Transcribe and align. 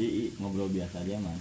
jadi 0.00 0.32
ngobrol 0.40 0.72
biasa 0.72 1.04
aja 1.04 1.20
man 1.20 1.36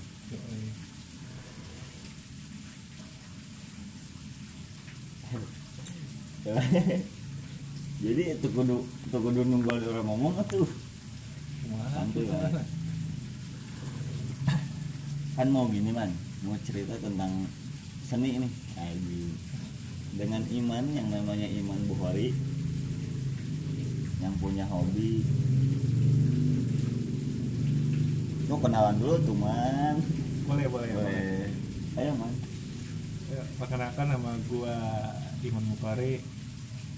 jadi 8.03 8.23
itu 8.35 8.47
kudu 8.51 8.83
itu 8.83 9.15
kudu 9.15 9.39
nunggu 9.47 9.69
orang 9.71 10.03
ngomong 10.03 10.35
atuh 10.43 10.67
Santuy, 11.69 12.25
Bang. 12.25 12.65
kan 15.37 15.47
mau 15.53 15.69
gini 15.69 15.93
man. 15.93 16.09
Mau 16.41 16.57
cerita 16.65 16.97
tentang 16.97 17.45
seni 18.09 18.41
nih 18.41 18.51
Aji. 18.73 19.21
dengan 20.17 20.41
iman 20.41 20.85
yang 20.97 21.07
namanya 21.13 21.45
iman 21.45 21.79
Bukhari 21.85 22.33
yang 24.17 24.33
punya 24.41 24.65
hobi 24.65 25.21
lu 28.49 28.57
kenalan 28.57 28.97
dulu 28.97 29.15
tuh 29.21 29.37
man. 29.37 30.01
Boleh 30.49 30.65
boleh 30.65 30.89
boleh. 30.89 31.05
boleh. 31.05 32.01
Ayo 32.01 32.11
man. 32.17 32.33
Ya, 33.29 33.45
perkenalkan 33.61 34.09
nama 34.09 34.33
gua 34.49 34.73
Iman 35.45 35.65
Mukari 35.69 36.25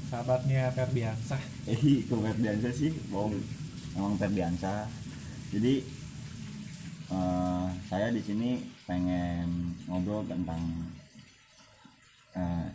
sahabatnya 0.08 0.72
Ferdiansa 0.72 1.36
eh 1.68 1.76
kok 2.08 2.24
Ferdiansa 2.24 2.72
sih? 2.72 2.96
Bohong. 3.12 3.36
Emang 4.00 4.16
Ferdiansa 4.16 4.88
jadi 5.52 5.84
eh, 7.12 7.68
saya 7.92 8.08
di 8.16 8.24
sini 8.24 8.64
pengen 8.88 9.76
ngobrol 9.92 10.24
tentang 10.32 10.64
eh, 12.32 12.68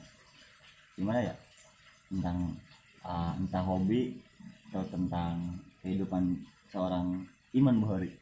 gimana 1.01 1.33
ya? 1.33 1.35
Tentang 2.13 2.53
eh, 3.09 3.33
entah 3.41 3.65
hobi 3.65 4.21
atau 4.69 4.85
tentang 4.93 5.65
kehidupan 5.81 6.45
seorang 6.69 7.25
Iman 7.57 7.81
Bukhari. 7.81 8.13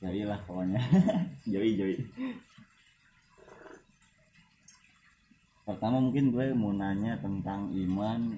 Yoi 0.00 0.24
lah 0.24 0.40
pokoknya. 0.48 0.80
Joi 1.52 1.76
Joi 1.76 1.96
Pertama 5.64 5.96
mungkin 5.96 6.28
gue 6.32 6.52
mau 6.52 6.72
nanya 6.72 7.20
tentang 7.20 7.72
Iman. 7.72 8.36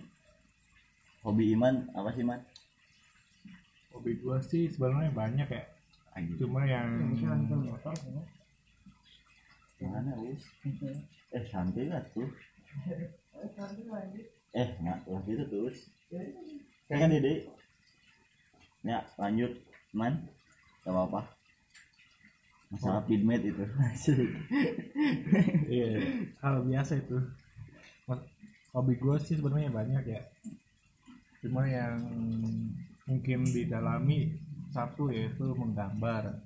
Hobi 1.27 1.55
Iman 1.55 1.91
apa 1.95 2.15
sih 2.15 2.23
Man? 2.23 2.39
hobi 3.91 4.21
gua 4.21 4.39
sih 4.39 4.71
sebenarnya 4.71 5.11
banyak 5.11 5.49
ya. 5.49 5.65
Cuma 6.39 6.63
yang 6.69 6.87
Gimana 9.81 10.13
Us? 10.23 10.47
Eh 11.35 11.45
santai 11.51 11.91
lah 11.91 12.05
tuh. 12.15 12.31
Eh 14.57 14.73
nggak 14.81 15.05
lah 15.05 15.21
gitu 15.29 15.45
tuh 15.53 15.69
kan 16.91 17.11
Dede 17.11 17.51
Ya 18.87 19.03
lanjut. 19.19 19.53
Man 19.91 20.23
Gak 20.87 20.95
apa-apa. 20.95 21.27
Masalah 22.71 23.03
feedmate 23.11 23.51
itu. 23.51 23.67
Asik. 23.91 24.19
iya. 25.75 25.99
Hal 26.39 26.63
biasa 26.63 27.03
itu. 27.03 27.19
Hobi 28.71 28.95
gua 29.03 29.19
sih 29.19 29.35
sebenarnya 29.35 29.75
banyak 29.75 30.05
ya. 30.07 30.23
Cuma 31.43 31.67
yang 31.67 31.99
mungkin 33.07 33.43
didalami 33.51 34.39
satu 34.71 35.11
yaitu 35.11 35.59
menggambar. 35.59 36.39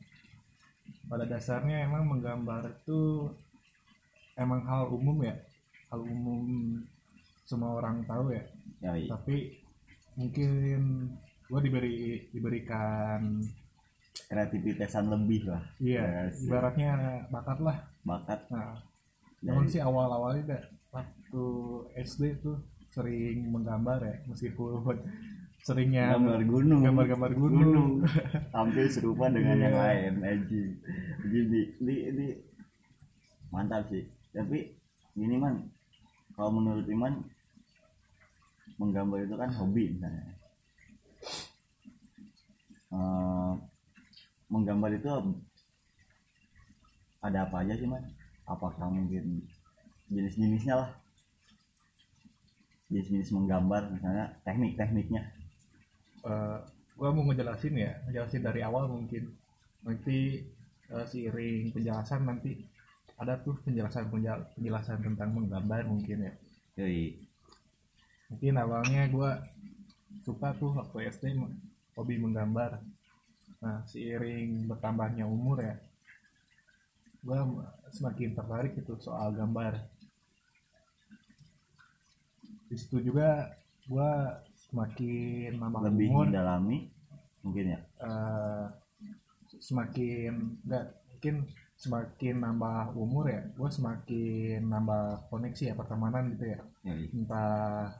Pada 1.05 1.25
dasarnya 1.29 1.85
emang 1.85 2.09
menggambar 2.09 2.73
itu 2.81 3.29
emang 4.41 4.65
hal 4.65 4.89
umum 4.89 5.21
ya. 5.21 5.37
Hal 5.93 6.01
umum 6.01 6.81
semua 7.45 7.77
orang 7.77 8.09
tahu 8.09 8.33
ya. 8.33 8.45
Yoi. 8.89 9.05
Tapi 9.05 9.37
mungkin 10.21 10.51
gua 11.49 11.61
diberi 11.61 12.29
diberikan 12.31 13.41
Kreativitasan 14.31 15.11
lebih 15.11 15.43
lah. 15.51 15.59
Iya 15.83 16.31
Asik. 16.31 16.47
ibaratnya 16.47 16.93
bakat 17.35 17.59
lah. 17.59 17.79
Bakat. 18.07 18.47
Nah 18.47 18.79
Emang 19.43 19.67
sih 19.67 19.83
awal-awalnya 19.83 20.55
dah, 20.55 20.63
waktu 20.93 21.45
SD 21.99 22.39
tuh 22.39 22.63
sering 22.91 23.51
menggambar 23.51 23.99
ya 23.99 24.17
meskipun 24.29 25.03
seringnya 25.67 26.15
gambar 26.15 26.43
gunung. 26.47 26.81
gambar-gambar 26.85 27.33
gunung. 27.35 27.91
hampir 28.55 28.87
serupa 28.95 29.27
dengan 29.27 29.59
yang 29.59 29.75
Iya. 29.75 29.83
lain 29.83 30.13
Aji 30.23 30.63
jadi 31.27 31.41
di, 31.81 31.95
di 32.15 32.27
mantap 33.51 33.91
sih. 33.91 34.07
Tapi 34.31 34.59
gini 35.13 35.37
man 35.37 35.67
kalau 36.35 36.55
menurut 36.55 36.87
Iman 36.87 37.19
menggambar 38.81 39.19
itu 39.27 39.35
kan 39.43 39.51
hobi 39.59 39.85
misalnya 39.95 40.25
Eh, 42.99 43.53
menggambar 44.53 44.91
itu 44.99 45.09
ada 47.27 47.39
apa 47.47 47.57
aja 47.63 47.75
sih 47.81 47.89
man 47.93 48.05
apakah 48.53 48.89
mungkin 48.91 49.25
jenis-jenisnya 50.13 50.75
lah 50.81 50.91
jenis-jenis 52.91 53.31
menggambar 53.37 53.83
misalnya 53.95 54.25
teknik-tekniknya 54.45 55.23
Eh, 56.21 56.59
gua 57.01 57.11
mau 57.17 57.25
ngejelasin 57.29 57.75
ya, 57.81 57.93
ngejelasin 58.05 58.43
dari 58.45 58.61
awal 58.61 58.85
mungkin. 58.93 59.25
Nanti 59.87 60.19
eh, 60.93 61.07
seiring 61.11 61.73
penjelasan 61.75 62.29
nanti 62.29 62.51
ada 63.17 63.41
tuh 63.41 63.57
penjelasan 63.65 64.05
penjel- 64.13 64.45
penjelasan 64.57 65.01
tentang 65.01 65.31
menggambar 65.37 65.81
mungkin 65.89 66.19
ya. 66.29 66.33
Yoi. 66.77 67.30
Mungkin 68.31 68.55
awalnya 68.57 69.11
gua 69.11 69.43
suka 70.23 70.55
tuh 70.55 70.79
waktu 70.79 71.11
SD 71.11 71.35
hobi 71.99 72.17
menggambar. 72.23 72.79
Nah, 73.61 73.85
seiring 73.85 74.71
bertambahnya 74.71 75.29
umur 75.29 75.61
ya, 75.61 75.77
gua 77.21 77.45
semakin 77.91 78.33
tertarik 78.33 78.79
itu 78.79 78.95
soal 79.03 79.35
gambar. 79.35 79.77
Di 82.71 82.77
situ 82.79 83.03
juga 83.03 83.51
gua 83.91 84.39
semakin 84.71 85.59
nambah 85.59 85.81
lebih 85.91 86.09
umur, 86.15 86.25
mendalami 86.31 86.79
mungkin 87.43 87.75
ya 87.75 87.81
eh, 88.07 88.67
semakin 89.59 90.63
enggak 90.63 90.95
mungkin 91.11 91.37
semakin 91.75 92.37
nambah 92.39 92.95
umur 92.95 93.27
ya, 93.27 93.43
gua 93.59 93.67
semakin 93.67 94.63
nambah 94.63 95.27
koneksi 95.27 95.73
ya 95.73 95.75
pertemanan 95.75 96.31
gitu 96.39 96.55
ya 96.55 96.61
Yoi. 96.87 97.11
entah 97.11 97.99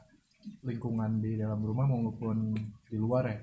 lingkungan 0.65 1.21
di 1.21 1.37
dalam 1.37 1.61
rumah 1.61 1.85
maupun 1.85 2.55
di 2.89 2.97
luar 2.97 3.23
ya. 3.29 3.39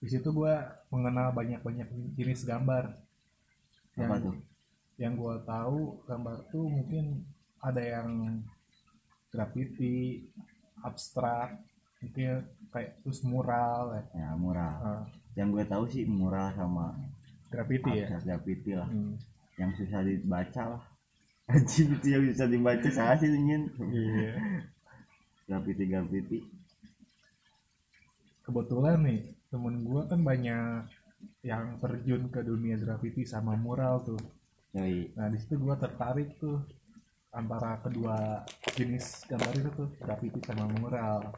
Di 0.00 0.08
situ 0.12 0.28
gue 0.32 0.54
mengenal 0.92 1.32
banyak-banyak 1.32 1.88
jenis 2.16 2.44
gambar. 2.44 2.92
Yang 3.96 4.10
apa 4.10 4.16
tuh? 4.20 4.36
yang 4.94 5.18
gue 5.18 5.36
tahu 5.42 6.06
gambar 6.06 6.36
tuh 6.54 6.70
mungkin 6.70 7.26
ada 7.58 7.82
yang 7.82 8.38
graffiti 9.34 10.22
abstrak 10.86 11.58
mungkin 11.98 12.46
kayak 12.70 13.02
terus 13.02 13.24
mural 13.26 13.98
ya. 13.98 14.04
Ya 14.14 14.28
mural. 14.38 14.76
Ah, 14.84 15.02
yang 15.34 15.50
gue 15.50 15.64
tahu 15.66 15.90
sih 15.90 16.06
mural 16.06 16.52
sama 16.54 16.94
graffiti 17.50 17.90
ya? 18.06 18.06
graffiti 18.22 18.70
lah. 18.76 18.86
Hmm, 18.86 19.18
yang 19.58 19.70
susah 19.74 20.04
dibaca 20.06 20.62
lah. 20.78 20.84
Anjing 21.52 21.98
itu 21.98 22.06
yang 22.08 22.22
bisa 22.24 22.44
dibaca 22.46 22.88
salah 22.88 23.16
sih 23.20 23.28
ingin 23.28 23.68
iya 23.92 24.32
graffiti 25.44 25.84
graffiti 25.88 26.38
kebetulan 28.44 29.00
nih 29.04 29.20
temen 29.48 29.84
gue 29.84 30.02
kan 30.04 30.20
banyak 30.20 30.84
yang 31.40 31.80
terjun 31.80 32.28
ke 32.28 32.44
dunia 32.44 32.76
graffiti 32.76 33.24
sama 33.24 33.56
mural 33.56 34.04
tuh 34.04 34.20
Yoi. 34.74 35.14
Nah 35.14 35.30
di 35.30 35.38
situ 35.38 35.54
gue 35.54 35.76
tertarik 35.78 36.34
tuh 36.42 36.58
antara 37.30 37.78
kedua 37.78 38.42
jenis 38.74 39.26
gambar 39.26 39.54
itu 39.54 39.70
tuh 39.74 39.88
graffiti 39.98 40.38
sama 40.42 40.70
mural. 40.70 41.34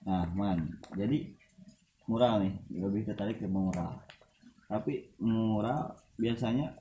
nah 0.00 0.24
man 0.32 0.80
jadi 0.96 1.28
mural 2.08 2.40
nih 2.42 2.54
lebih 2.72 3.04
tertarik 3.04 3.36
ke 3.36 3.46
mural 3.46 4.00
tapi 4.64 5.12
mural 5.20 5.92
biasanya 6.16 6.72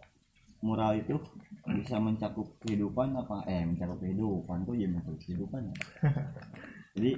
mural 0.60 1.00
itu 1.00 1.16
bisa 1.70 2.02
mencakup 2.02 2.48
kehidupan 2.64 3.16
apa? 3.16 3.46
Eh 3.48 3.64
mencakup 3.64 4.00
kehidupan. 4.04 4.68
Kok 4.68 4.76
jadi 4.76 4.92
mencakup 4.92 5.20
kehidupan 5.24 5.62
ya? 5.72 5.76
Jadi 6.98 7.12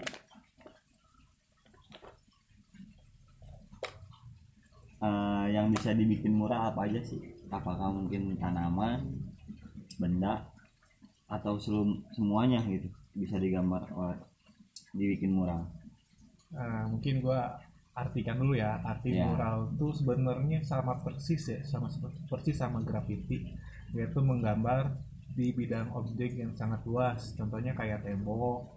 eh, 5.02 5.46
yang 5.56 5.74
bisa 5.74 5.96
dibikin 5.96 6.38
mural 6.38 6.70
apa 6.70 6.86
aja 6.86 7.02
sih? 7.02 7.22
Apakah 7.50 7.90
mungkin 7.90 8.38
tanaman 8.38 9.26
benda 9.98 10.46
atau 11.32 11.56
selum 11.58 12.04
semuanya 12.12 12.60
gitu 12.68 12.92
bisa 13.16 13.40
digambar 13.40 13.88
oleh 13.96 14.20
dibikin 14.92 15.32
mural? 15.34 15.66
Nah 16.52 16.92
mungkin 16.92 17.24
gue 17.24 17.42
artikan 18.02 18.36
dulu 18.36 18.54
ya 18.54 18.82
arti 18.82 19.14
Ya. 19.14 19.26
mural 19.26 19.70
tuh 19.76 19.94
sebenarnya 19.94 20.60
sama 20.62 20.98
persis 20.98 21.42
ya 21.46 21.60
sama 21.62 21.88
seperti 21.88 22.18
persis 22.26 22.58
sama 22.58 22.82
graffiti 22.82 23.54
yaitu 23.92 24.20
menggambar 24.20 24.96
di 25.32 25.52
bidang 25.52 25.92
objek 25.92 26.36
yang 26.36 26.52
sangat 26.52 26.84
luas. 26.84 27.36
Contohnya 27.36 27.72
kayak 27.72 28.04
tembok. 28.04 28.68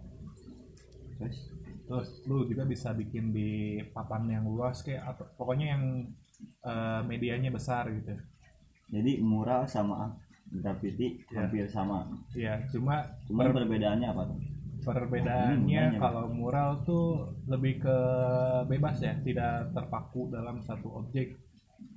Terus? 1.19 1.37
Terus 1.85 2.09
lu 2.25 2.47
juga 2.47 2.63
bisa 2.63 2.91
bikin 2.91 3.29
di 3.29 3.51
papan 3.91 4.25
yang 4.27 4.43
luas 4.43 4.81
kayak 4.81 5.03
atau 5.05 5.25
pokoknya 5.35 5.75
yang 5.75 5.83
eh, 6.63 7.01
medianya 7.03 7.49
besar 7.49 7.87
gitu. 7.91 8.15
Jadi 8.91 9.19
mural 9.19 9.65
sama 9.65 10.15
graffiti 10.45 11.23
Ya. 11.31 11.43
hampir 11.45 11.65
sama. 11.67 12.05
Ya 12.33 12.59
cuma 12.69 13.03
cuman 13.25 13.51
Per- 13.51 13.55
perbedaannya 13.63 14.07
apa 14.09 14.23
tuh 14.29 14.39
perbedaannya 14.85 15.83
Hmm, 15.95 15.99
kalau 15.99 16.25
mural 16.29 16.85
tuh 16.85 17.33
lebih 17.49 17.81
ke 17.81 17.97
bebas 18.69 19.01
ya 19.01 19.13
tidak 19.25 19.73
terpaku 19.73 20.29
dalam 20.29 20.61
satu 20.61 21.01
objek. 21.01 21.33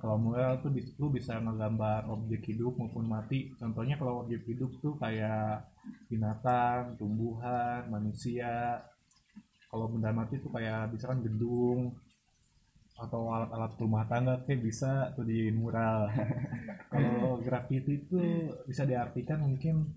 Kalau 0.01 0.17
mural 0.19 0.59
tuh 0.59 0.73
lu 0.99 1.07
bisa 1.13 1.39
ngegambar 1.39 2.09
objek 2.09 2.51
hidup 2.51 2.75
maupun 2.75 3.05
mati. 3.07 3.53
Contohnya 3.55 3.95
kalau 3.95 4.25
objek 4.25 4.43
hidup 4.49 4.71
tuh 4.83 4.95
kayak 4.99 5.69
binatang 6.11 6.99
tumbuhan 6.99 7.87
manusia. 7.87 8.83
Kalau 9.69 9.85
benda 9.87 10.09
mati 10.11 10.41
tuh 10.41 10.51
kayak 10.51 10.91
misalkan 10.91 11.23
gedung 11.23 11.93
atau 12.99 13.31
alat-alat 13.31 13.71
rumah 13.79 14.03
tangga 14.11 14.43
kayak 14.43 14.59
bisa 14.59 15.15
tuh 15.15 15.23
di 15.23 15.47
mural. 15.55 16.11
Kalau 16.91 17.39
graffiti 17.39 18.03
itu 18.03 18.19
bisa 18.67 18.83
diartikan 18.83 19.39
mungkin 19.39 19.87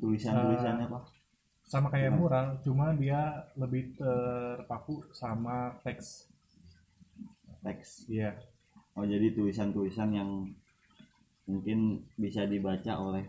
tulisan-tulisannya 0.00 0.86
Eh, 0.86 0.88
apa 0.88 1.00
sama 1.72 1.88
kayak 1.88 2.12
Gimana? 2.12 2.20
mural 2.20 2.46
cuma 2.60 2.86
dia 2.92 3.20
lebih 3.56 3.96
terpaku 3.96 5.00
sama 5.16 5.72
teks. 5.80 6.28
Teks? 7.64 8.12
Iya. 8.12 8.36
Oh 8.92 9.08
jadi 9.08 9.32
tulisan-tulisan 9.32 10.12
yang 10.12 10.30
mungkin 11.48 11.78
bisa 12.14 12.44
dibaca 12.44 12.92
oleh 13.00 13.24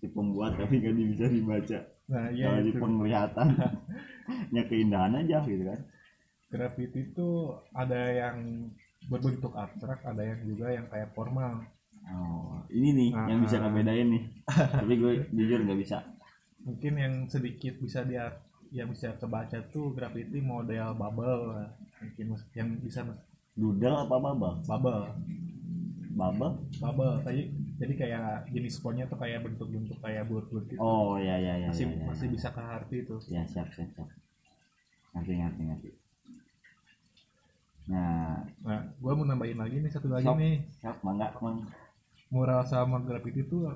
si 0.00 0.08
pembuat 0.08 0.56
tapi 0.60 0.80
nggak 0.80 0.96
bisa 1.12 1.26
dibaca. 1.28 1.78
Nah 2.08 2.24
iya 2.32 2.46
kalau 2.48 2.60
di 2.62 2.72
itu. 2.72 2.80
penglihatan 2.80 3.48
ya 4.56 4.62
keindahan 4.64 5.20
aja 5.20 5.38
gitu 5.44 5.64
kan. 5.64 5.80
Graffiti 6.48 7.12
itu 7.12 7.28
ada 7.74 8.00
yang 8.08 8.70
berbentuk 9.04 9.52
abstrak 9.52 10.00
ada 10.06 10.22
yang 10.24 10.40
juga 10.46 10.72
yang 10.72 10.86
kayak 10.88 11.12
formal. 11.12 11.60
Oh 12.04 12.64
ini 12.70 12.96
nih 12.96 13.10
yang 13.12 13.40
bisa 13.42 13.60
Ah. 13.60 13.68
ngebedain 13.68 14.08
nih. 14.08 14.24
Tapi 14.80 14.92
gue 14.96 15.12
jujur 15.32 15.60
nggak 15.60 15.80
bisa 15.80 15.98
mungkin 16.64 16.92
yang 16.96 17.14
sedikit 17.28 17.76
bisa 17.78 18.02
dia 18.02 18.40
yang 18.74 18.90
bisa 18.90 19.14
kebaca 19.20 19.60
tuh 19.70 19.94
graffiti 19.94 20.42
model 20.42 20.96
bubble 20.98 21.70
mungkin 22.02 22.26
yang 22.56 22.68
bisa 22.82 23.06
doodle 23.54 23.94
apa 23.94 24.16
bubble? 24.18 24.54
Bubble. 24.66 25.04
Bubble? 26.14 26.54
Bubble. 26.82 27.14
Tadi 27.22 27.42
jadi 27.78 27.94
kayak 27.94 28.50
jenis 28.50 28.78
fontnya 28.82 29.06
tuh 29.06 29.18
kayak 29.18 29.46
bentuk-bentuk 29.46 29.98
kayak 30.02 30.26
bulat-bulat 30.26 30.66
gitu. 30.70 30.78
Oh 30.82 31.18
ya 31.18 31.38
ya 31.38 31.54
ya 31.58 31.68
masih 31.70 31.86
ya, 31.90 31.94
ya, 31.94 32.06
masih 32.10 32.26
ya. 32.26 32.32
bisa 32.34 32.48
ke 32.50 32.62
arti 32.62 32.96
itu 33.02 33.16
ya 33.30 33.42
siap 33.46 33.68
siap 33.74 33.88
siap. 33.94 34.08
Ngerti 35.14 35.32
ngerti 35.38 35.62
ngerti. 35.70 35.90
Nah. 37.94 38.42
Nah 38.66 38.80
gue 38.90 39.12
mau 39.14 39.26
nambahin 39.26 39.58
lagi 39.58 39.76
nih 39.78 39.90
satu 39.90 40.10
lagi 40.10 40.26
nih. 40.26 40.66
Siap 40.82 41.02
mangga 41.06 41.30
mang 41.38 41.66
mural 42.34 42.66
sama 42.66 42.98
graffiti 42.98 43.46
itu 43.46 43.70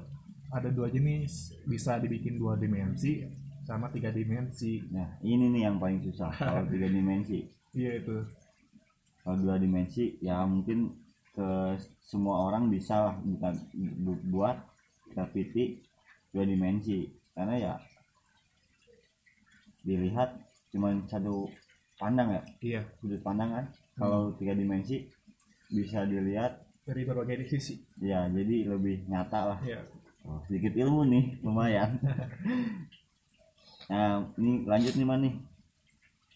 ada 0.52 0.68
dua 0.72 0.88
jenis. 0.88 1.52
Bisa 1.68 2.00
dibikin 2.00 2.40
dua 2.40 2.56
dimensi 2.56 3.24
sama 3.68 3.92
tiga 3.92 4.08
dimensi. 4.08 4.80
Nah 4.88 5.20
ini 5.20 5.52
nih 5.52 5.68
yang 5.68 5.76
paling 5.76 6.00
susah 6.00 6.32
kalau 6.32 6.64
tiga 6.68 6.88
dimensi. 6.96 7.44
Iya 7.76 8.00
itu. 8.00 8.16
Kalau 9.24 9.36
dua 9.44 9.56
dimensi 9.60 10.16
ya 10.24 10.44
mungkin 10.48 10.96
ke 11.36 11.76
semua 12.00 12.48
orang 12.50 12.72
bisa 12.72 13.12
lah 13.12 13.14
bukan 13.20 13.52
bu- 14.02 14.24
buat 14.32 14.56
graffiti 15.12 15.84
dua 16.32 16.48
dimensi. 16.48 17.12
Karena 17.36 17.54
ya 17.60 17.74
dilihat 19.84 20.30
cuman 20.72 21.04
satu 21.08 21.48
pandang 22.00 22.34
ya? 22.34 22.42
Iya. 22.60 22.82
Sudut 23.00 23.20
pandang 23.20 23.50
kan? 23.52 23.66
Kalau 23.98 24.32
tiga 24.40 24.56
dimensi 24.56 25.08
bisa 25.68 26.08
dilihat 26.08 26.64
dari 26.88 27.04
berbagai 27.04 27.44
sisi. 27.52 27.84
Ya 28.00 28.24
jadi 28.32 28.64
lebih 28.72 29.04
nyata 29.12 29.40
lah. 29.54 29.58
Iya 29.60 29.84
Sedikit 30.46 30.74
ilmu 30.76 31.04
nih 31.08 31.24
lumayan. 31.44 31.98
Nah 33.88 34.20
ini 34.36 34.68
lanjut 34.68 34.94
nih 34.94 35.06
man 35.08 35.20
nih. 35.24 35.34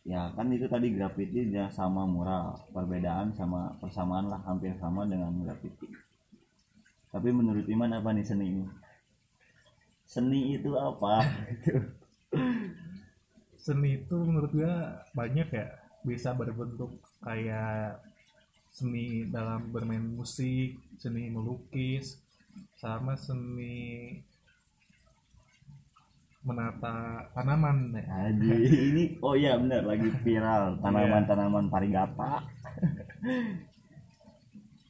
Ya 0.03 0.33
kan 0.35 0.49
itu 0.51 0.67
tadi 0.67 0.91
graffiti 0.97 1.53
dia 1.53 1.69
sama 1.69 2.09
mural. 2.09 2.59
Perbedaan 2.73 3.37
sama 3.37 3.77
persamaan 3.77 4.33
lah 4.33 4.41
hampir 4.49 4.73
sama 4.81 5.05
dengan 5.05 5.31
graffiti 5.45 6.13
tapi 7.13 7.29
menurut 7.29 7.69
Iman 7.69 7.93
apa 7.93 8.09
nih 8.17 8.25
seni 8.25 8.45
ini? 8.49 8.65
Seni 10.09 10.57
itu 10.57 10.73
apa? 10.81 11.21
Seni 13.63 14.01
itu 14.01 14.17
menurut 14.17 14.51
gue 14.51 14.75
banyak 15.13 15.49
ya. 15.53 15.69
Bisa 16.03 16.33
berbentuk 16.33 16.99
kayak 17.21 18.01
seni 18.73 19.29
dalam 19.29 19.69
bermain 19.69 20.01
musik 20.01 20.81
seni 20.97 21.29
melukis 21.29 22.22
sama 22.83 23.15
seni 23.15 24.19
menata 26.43 27.31
tanaman 27.31 27.95
ya. 27.95 28.03
Haji 28.11 28.51
ini 28.91 29.05
oh 29.23 29.39
iya 29.39 29.55
benar 29.55 29.87
lagi 29.87 30.11
viral. 30.27 30.83
Tanaman-tanaman 30.83 31.71
parigata. 31.71 32.43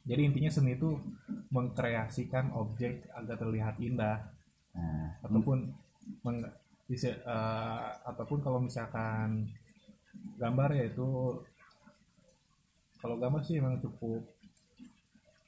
Jadi 0.09 0.21
intinya 0.25 0.49
seni 0.49 0.73
itu 0.73 0.97
mengkreasikan 1.53 2.49
objek 2.57 3.05
agar 3.13 3.37
terlihat 3.37 3.77
indah. 3.77 4.25
Nah, 4.73 5.21
ataupun 5.21 5.69
meng, 6.25 6.49
bisa, 6.89 7.13
eh, 7.13 7.87
ataupun 8.09 8.41
kalau 8.41 8.57
misalkan 8.57 9.53
gambar 10.41 10.73
ya 10.73 10.89
itu 10.89 11.37
kalau 12.97 13.21
gambar 13.21 13.45
sih 13.45 13.61
emang 13.61 13.77
cukup 13.77 14.25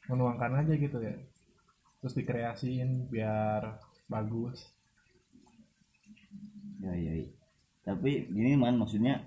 menuangkan 0.06 0.62
aja 0.62 0.78
gitu 0.78 1.02
ya 1.02 1.18
terus 2.06 2.22
dikreasiin 2.22 3.10
biar 3.10 3.82
bagus. 4.06 4.70
Ya 6.78 6.94
ya 6.94 7.18
ya. 7.18 7.26
tapi 7.82 8.30
gini 8.30 8.54
man 8.54 8.78
maksudnya 8.78 9.26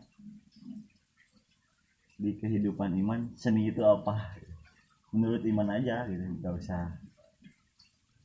di 2.23 2.39
kehidupan 2.39 2.95
iman 3.03 3.35
seni 3.35 3.75
itu 3.75 3.83
apa? 3.83 4.31
Menurut 5.11 5.43
iman 5.43 5.75
aja 5.75 6.07
gitu. 6.07 6.23
Nggak 6.39 6.55
usah 6.55 6.95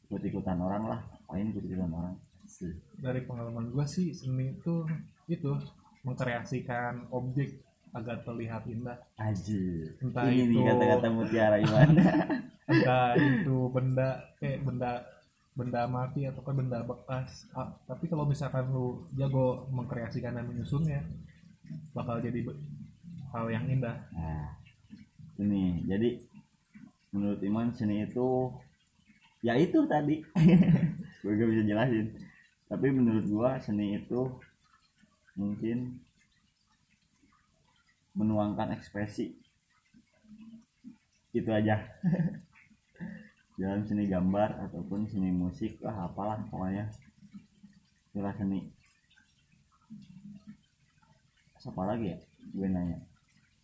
ikut 0.06 0.22
ikutan 0.22 0.62
orang 0.62 0.86
lah. 0.86 1.02
Apain 1.26 1.50
ikut 1.50 1.66
ikutan 1.66 1.90
orang. 1.90 2.14
Sih. 2.46 2.78
dari 3.02 3.26
pengalaman 3.26 3.74
gua 3.74 3.90
sih 3.90 4.14
seni 4.14 4.54
itu 4.54 4.86
itu 5.26 5.50
mengkreasikan 6.06 7.10
objek 7.10 7.58
agar 7.94 8.26
terlihat 8.26 8.66
indah 8.66 8.98
Aji 9.22 9.94
Entah 10.02 10.26
ini 10.28 10.50
itu- 10.50 10.66
kata-kata 10.66 11.08
mutiara 11.14 11.58
iman 11.62 11.90
entah 12.72 13.14
itu 13.20 13.58
benda 13.70 14.10
kayak 14.42 14.66
benda 14.66 14.92
benda 15.54 15.86
mati 15.86 16.26
atau 16.26 16.42
kan 16.42 16.58
benda 16.58 16.82
bekas. 16.82 17.46
Ah, 17.54 17.70
tapi 17.86 18.10
kalau 18.10 18.26
misalkan 18.26 18.74
lu 18.74 19.06
jago 19.14 19.70
mengkreasikan 19.70 20.34
dan 20.34 20.50
menyusunnya 20.50 21.06
bakal 21.94 22.18
jadi 22.18 22.42
hal 23.30 23.46
yang 23.54 23.70
indah. 23.70 23.94
Nah 24.10 24.58
ini 25.38 25.86
jadi 25.86 26.18
menurut 27.14 27.38
iman 27.46 27.70
seni 27.78 28.10
itu 28.10 28.50
ya 29.46 29.54
itu 29.54 29.86
tadi. 29.86 30.26
Gue 31.22 31.40
gak 31.40 31.50
bisa 31.54 31.64
jelasin. 31.64 32.08
Tapi 32.68 32.88
menurut 32.90 33.24
gua 33.30 33.62
seni 33.62 33.96
itu 34.02 34.34
mungkin 35.38 36.03
menuangkan 38.14 38.74
ekspresi. 38.78 39.34
Itu 41.34 41.50
aja. 41.50 41.82
Dalam 43.60 43.86
seni 43.86 44.10
gambar 44.10 44.70
ataupun 44.70 45.06
seni 45.10 45.30
musik 45.34 45.82
lah 45.82 46.10
apalah 46.10 46.42
pokoknya. 46.50 46.90
Itulah 48.14 48.34
seni. 48.38 48.70
Siapa 51.58 51.82
lagi 51.86 52.14
ya? 52.14 52.18
Gue 52.54 52.70
nanya. 52.70 53.02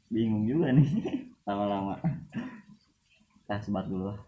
Bingung 0.10 0.50
juga 0.50 0.74
nih 0.74 0.90
lama-lama. 1.48 2.02
Kita 3.46 3.62
sebat 3.62 3.86
dulu 3.86 4.14
lah. 4.14 4.20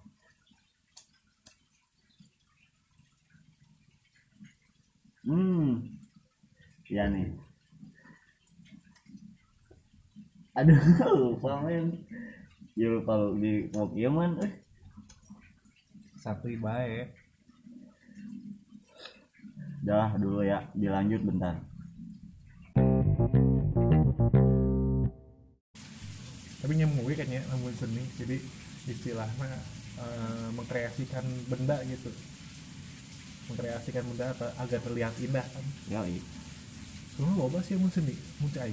Hmm. 5.22 5.86
Ya 6.90 7.08
nih 7.08 7.51
aduh 10.52 10.80
lupa 11.16 11.64
men. 11.64 11.96
Yo 12.76 13.04
kalau 13.08 13.36
di 13.40 13.72
mau 13.72 13.88
kiaman 13.92 14.40
eh. 14.44 14.54
Satu 16.20 16.52
baik 16.60 17.12
dah 19.82 20.14
dulu 20.20 20.46
ya. 20.46 20.62
Dilanjut 20.78 21.22
bentar. 21.26 21.58
Tapi 26.62 26.74
nyambung 26.78 27.10
gue 27.10 27.16
kayaknya 27.18 27.42
namun 27.50 27.74
seni. 27.74 28.04
Jadi 28.20 28.38
istilahnya 28.86 29.50
eh, 29.98 30.48
mengkreasikan 30.54 31.26
benda 31.50 31.82
gitu. 31.90 32.14
Mengkreasikan 33.50 34.06
benda 34.06 34.36
agar 34.62 34.80
terlihat 34.86 35.16
indah 35.18 35.44
kan? 35.44 35.66
Yoi. 35.90 36.22
Soalnya 37.18 37.34
loba 37.42 37.60
sih 37.66 37.76
mun 37.76 37.90
seni. 37.90 38.14
Mun 38.40 38.54
cai. 38.54 38.72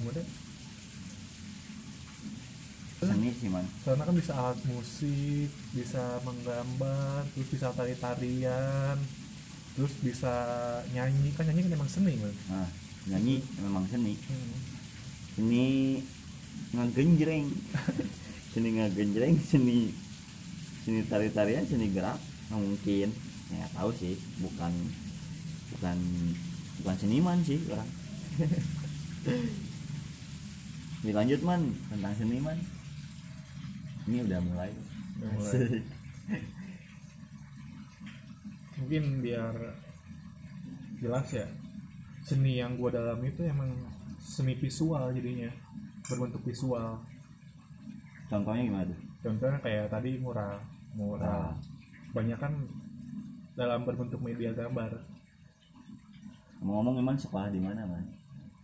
Seni 2.98 3.30
sih 3.30 3.46
man. 3.46 3.62
Karena 3.86 4.02
kan 4.02 4.16
bisa 4.16 4.32
alat 4.34 4.58
musik 4.66 5.50
bisa 5.70 6.18
menggambar 6.26 7.22
terus 7.34 7.48
bisa 7.54 7.70
tari 7.70 7.94
tarian 7.94 8.98
terus 9.78 9.94
bisa 10.02 10.34
nyanyi. 10.90 11.30
Kan 11.38 11.46
nyanyi 11.46 11.70
kan 11.70 11.78
emang 11.78 11.90
seni 11.90 12.18
man. 12.18 12.34
Nah 12.50 12.68
nyanyi 13.06 13.38
memang 13.62 13.86
seni. 13.86 14.18
Hmm. 14.18 14.54
seni 15.38 15.66
ngegenjreng. 16.74 17.46
Seni 18.48 18.80
ngegenjreng 18.80 19.36
seni 19.44 19.92
seni 20.82 21.04
tari 21.06 21.30
tarian 21.30 21.68
seni 21.68 21.92
gerak. 21.92 22.18
Nggak 22.50 22.60
mungkin. 22.64 23.08
Ya 23.54 23.66
tahu 23.76 23.92
sih. 23.94 24.18
Bukan 24.42 24.72
bukan 25.76 25.98
bukan 26.82 26.96
seniman 26.98 27.38
sih 27.46 27.60
orang. 27.70 27.86
Dilanjut 31.06 31.40
man 31.46 31.62
tentang 31.92 32.14
seniman 32.18 32.58
ini 34.08 34.24
udah 34.24 34.40
mulai. 34.40 34.72
Udah 35.20 35.28
mulai. 35.36 35.60
mungkin 38.78 39.04
biar 39.20 39.54
jelas 41.02 41.26
ya 41.34 41.46
seni 42.22 42.62
yang 42.62 42.78
gua 42.78 42.94
dalam 42.94 43.18
itu 43.26 43.42
emang 43.44 43.74
seni 44.22 44.54
visual 44.56 45.12
jadinya 45.12 45.52
berbentuk 46.08 46.40
visual. 46.48 46.96
Contohnya 48.32 48.62
gimana 48.64 48.84
tuh? 48.88 49.00
Contohnya 49.28 49.58
kayak 49.60 49.92
tadi 49.92 50.16
mural 50.16 50.56
mural 50.96 51.52
Ah. 51.52 51.54
banyak 52.16 52.38
kan 52.40 52.52
dalam 53.58 53.84
berbentuk 53.84 54.20
media 54.24 54.54
gambar. 54.56 54.96
Ngomong-ngomong 56.58 56.96
emang 57.04 57.16
sekolah 57.20 57.52
di 57.52 57.60
mana 57.60 57.84
man? 57.84 58.04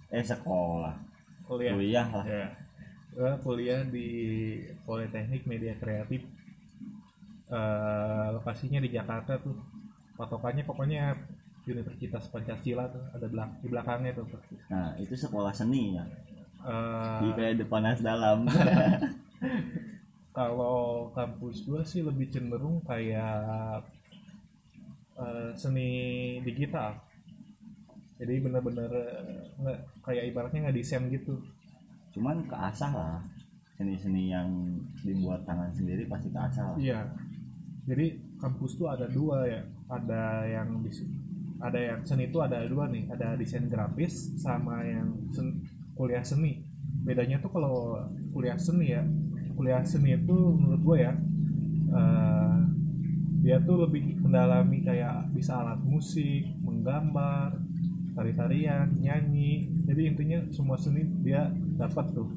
Eh 0.09 0.25
sekolah. 0.25 0.97
Kuliah. 1.45 1.73
Kuliah 1.77 2.09
lah. 2.09 2.25
Ya 2.25 2.64
Gua 3.15 3.39
kuliah 3.39 3.87
di 3.87 4.11
Politeknik 4.83 5.47
Media 5.47 5.79
Kreatif. 5.79 6.27
Eh, 7.47 8.27
lokasinya 8.35 8.83
di 8.83 8.91
Jakarta 8.91 9.39
tuh. 9.39 9.55
Patokannya 10.19 10.67
pokoknya 10.67 11.15
Universitas 11.63 12.27
Pancasila 12.27 12.91
tuh 12.91 13.03
ada 13.15 13.27
belak 13.31 13.51
di 13.63 13.71
belakangnya 13.71 14.19
tuh. 14.19 14.27
Nah 14.67 14.99
itu 14.99 15.15
sekolah 15.15 15.55
seni 15.55 15.95
ya? 15.95 16.05
Eh, 16.67 17.19
di 17.23 17.29
kayak 17.39 17.63
depanas 17.63 18.03
dalam. 18.03 18.51
Kalau 20.37 21.15
kampus 21.15 21.63
gua 21.63 21.87
sih 21.87 22.03
lebih 22.03 22.35
cenderung 22.35 22.83
kayak 22.83 23.87
eh, 25.23 25.51
seni 25.55 25.91
digital. 26.43 26.99
Jadi 28.19 28.43
bener-bener 28.43 28.91
nggak 29.63 29.79
kayak 30.03 30.35
ibaratnya 30.35 30.67
nggak 30.67 30.79
desain 30.83 31.07
gitu 31.07 31.39
cuman 32.15 32.47
keasah 32.47 32.93
lah. 32.95 33.19
Seni-seni 33.75 34.31
yang 34.31 34.79
dibuat 35.03 35.43
tangan 35.43 35.75
sendiri 35.75 36.07
pasti 36.07 36.31
keasah 36.31 36.65
lah. 36.73 36.79
Iya. 36.79 37.11
Jadi 37.91 38.39
kampus 38.39 38.79
tuh 38.79 38.87
ada 38.87 39.11
dua 39.11 39.51
ya. 39.51 39.61
Ada 39.91 40.47
yang 40.47 40.79
ada 41.59 41.79
yang 41.79 42.01
seni 42.07 42.31
itu 42.31 42.39
ada 42.39 42.63
dua 42.71 42.87
nih. 42.87 43.11
Ada 43.11 43.35
desain 43.35 43.67
grafis 43.67 44.39
sama 44.39 44.87
yang 44.87 45.11
sen- 45.35 45.67
kuliah 45.99 46.23
seni. 46.23 46.63
Bedanya 47.03 47.43
tuh 47.43 47.51
kalau 47.51 47.99
kuliah 48.31 48.57
seni 48.57 48.95
ya 48.95 49.03
kuliah 49.55 49.83
seni 49.87 50.19
itu 50.19 50.35
menurut 50.35 50.83
gue 50.83 50.97
ya 51.07 51.13
eh, 51.95 52.57
dia 53.45 53.57
tuh 53.63 53.87
lebih 53.87 54.19
mendalami 54.25 54.83
kayak 54.83 55.31
bisa 55.37 55.61
alat 55.63 55.79
musik 55.85 56.49
menggambar 56.65 57.61
tari-tarian 58.15 58.95
nyanyi. 58.99 59.69
Jadi 59.85 60.03
intinya 60.09 60.39
semua 60.51 60.81
seni 60.81 61.05
dia 61.23 61.51
dapat 61.75 62.07
tuh. 62.15 62.29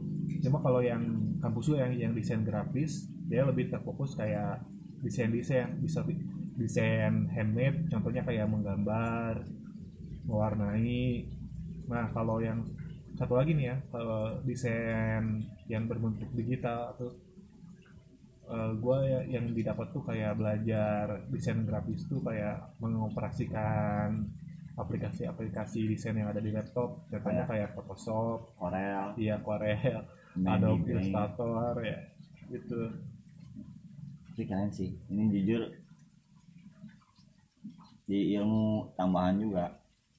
Cuma 0.43 0.61
kalau 0.61 0.81
yang 0.83 1.01
kampus 1.41 1.73
gue 1.73 1.79
yang 1.79 1.93
yang 1.93 2.13
desain 2.13 2.41
grafis 2.41 3.09
dia 3.27 3.43
lebih 3.45 3.69
terfokus 3.69 4.17
kayak 4.17 4.63
desain 5.03 5.29
desain 5.29 5.77
bisa 5.77 6.01
desain 6.57 7.29
handmade 7.29 7.85
contohnya 7.93 8.25
kayak 8.25 8.49
menggambar 8.49 9.45
mewarnai. 10.25 11.29
Nah 11.87 12.09
kalau 12.11 12.41
yang 12.41 12.65
satu 13.17 13.37
lagi 13.37 13.57
nih 13.57 13.73
ya 13.73 13.77
kalau 13.89 14.41
desain 14.45 15.45
yang 15.69 15.89
berbentuk 15.89 16.29
digital 16.33 16.93
atau 16.93 17.09
gue 18.77 18.97
ya, 19.03 19.21
yang 19.27 19.51
didapat 19.51 19.91
tuh 19.91 20.07
kayak 20.07 20.39
belajar 20.39 21.27
desain 21.27 21.67
grafis 21.67 22.07
tuh 22.07 22.23
kayak 22.23 22.71
mengoperasikan 22.79 24.23
aplikasi-aplikasi 24.77 25.89
desain 25.89 26.13
yang 26.13 26.29
ada 26.29 26.37
di 26.37 26.53
laptop 26.53 27.09
contohnya 27.09 27.49
kayak 27.49 27.73
Photoshop, 27.73 28.53
Korel 28.55 29.17
iya 29.17 29.41
Corel, 29.41 30.05
Adobe 30.45 30.85
Illustrator 30.93 31.73
ya 31.81 31.97
gitu. 32.47 32.81
Tapi 34.31 34.43
keren 34.47 34.71
sih. 34.71 34.93
Ini 35.09 35.23
jujur 35.33 35.61
di 38.07 38.37
ilmu 38.37 38.93
tambahan 38.95 39.41
juga. 39.41 39.65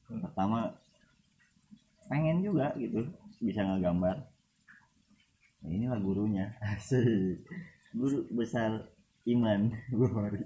Hmm. 0.08 0.24
pertama 0.24 0.72
pengen 2.08 2.40
juga 2.40 2.72
gitu. 2.80 3.04
Bisa 3.38 3.60
ngegambar. 3.64 4.16
Nah, 5.62 5.70
inilah 5.70 6.00
gurunya. 6.00 6.56
Guru 7.98 8.28
besar 8.36 8.84
iman 9.24 9.72
Bukhari 9.96 10.44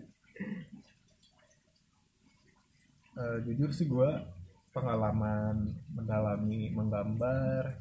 Eh, 3.12 3.38
jujur 3.44 3.68
sih 3.76 3.84
gue 3.92 4.08
pengalaman 4.72 5.68
mendalami 5.92 6.72
menggambar 6.72 7.76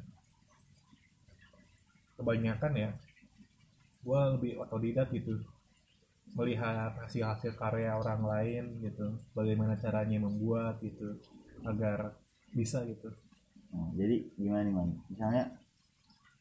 kebanyakan 2.20 2.74
ya 2.76 2.92
gue 4.04 4.22
lebih 4.36 4.52
otodidak 4.60 5.08
gitu. 5.16 5.40
Melihat 6.36 7.00
hasil-hasil 7.00 7.56
karya 7.56 7.96
orang 7.96 8.28
lain 8.28 8.64
gitu 8.84 9.24
bagaimana 9.32 9.80
caranya 9.80 10.20
membuat 10.20 10.84
gitu 10.84 11.16
agar 11.64 12.12
bisa 12.52 12.84
gitu. 12.84 13.08
Nah, 13.72 13.88
jadi 13.96 14.28
gimana 14.36 14.68
nih 14.68 14.76
man 14.76 14.90
misalnya 15.08 15.44